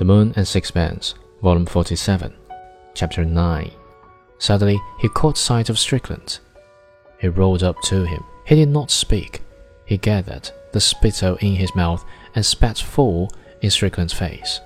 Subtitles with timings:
[0.00, 2.32] The Moon and Sixpence, Volume 47,
[2.94, 3.70] Chapter 9.
[4.38, 6.38] Suddenly he caught sight of Strickland.
[7.18, 8.24] He rolled up to him.
[8.46, 9.42] He did not speak.
[9.84, 12.02] He gathered the spittle in his mouth
[12.34, 14.62] and spat full in Strickland's face.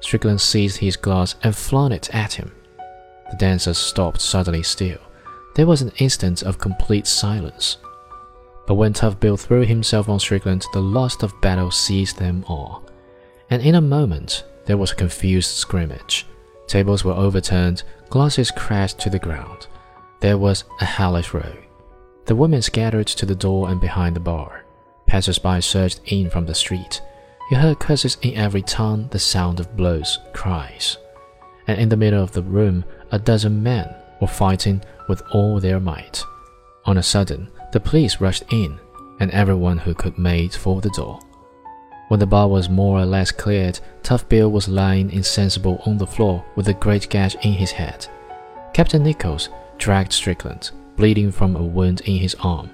[0.00, 2.50] Strickland seized his glass and flung it at him.
[3.30, 4.98] The dancers stopped suddenly still.
[5.54, 7.76] There was an instant of complete silence.
[8.66, 12.88] But when Tough Bill threw himself on Strickland, the lust of battle seized them all.
[13.52, 16.26] And in a moment, there was a confused scrimmage.
[16.68, 19.66] Tables were overturned, glasses crashed to the ground.
[20.20, 21.54] There was a hellish row.
[22.24, 24.64] The women scattered to the door and behind the bar.
[25.06, 27.02] Passers-by surged in from the street.
[27.50, 30.96] You heard curses in every tongue, the sound of blows, cries.
[31.66, 35.78] And in the middle of the room, a dozen men were fighting with all their
[35.78, 36.24] might.
[36.86, 38.80] On a sudden, the police rushed in,
[39.20, 41.20] and everyone who could made for the door.
[42.08, 46.06] When the bar was more or less cleared, Tough Bill was lying insensible on the
[46.06, 48.06] floor with a great gash in his head.
[48.74, 52.70] Captain Nichols dragged Strickland, bleeding from a wound in his arm,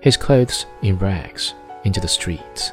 [0.00, 2.72] his clothes in rags, into the street.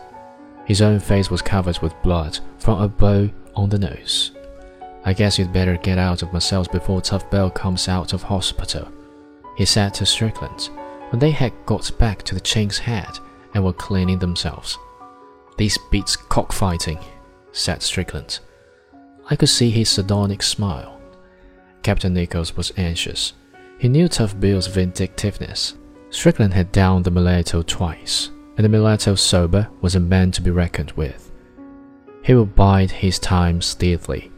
[0.65, 4.31] His own face was covered with blood from a blow on the nose.
[5.05, 8.87] I guess you'd better get out of Marseilles before Tough Bill comes out of hospital,
[9.57, 10.69] he said to Strickland
[11.11, 13.19] when they had got back to the Chink's Head
[13.53, 14.77] and were cleaning themselves.
[15.57, 16.99] This beats cockfighting,
[17.51, 18.39] said Strickland.
[19.29, 20.99] I could see his sardonic smile.
[21.81, 23.33] Captain Nichols was anxious.
[23.77, 25.75] He knew Tough Bill's vindictiveness.
[26.09, 30.51] Strickland had downed the mulatto twice, and the mulatto sober was a man to be
[30.51, 31.31] reckoned with.
[32.23, 34.31] He would bide his time steadily.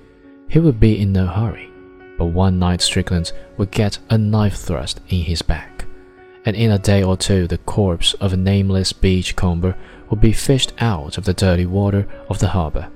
[0.50, 1.70] He would be in no hurry,
[2.18, 5.77] but one night Strickland would get a knife thrust in his back,
[6.48, 9.76] and in a day or two the corpse of a nameless beachcomber
[10.10, 12.90] would be fished out of the dirty water of the harbor.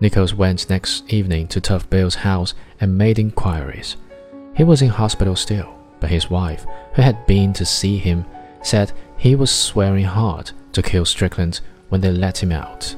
[0.00, 2.52] Nichols went next evening to Tough Bill's house
[2.82, 3.96] and made inquiries.
[4.54, 8.26] He was in hospital still, but his wife, who had been to see him,
[8.60, 12.94] said he was swearing hard to kill Strickland when they let him out.